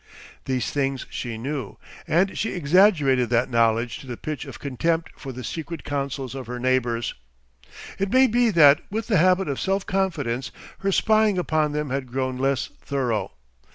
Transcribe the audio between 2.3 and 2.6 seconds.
she